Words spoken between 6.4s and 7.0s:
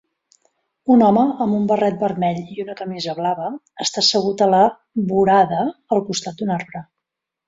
d"un arbre.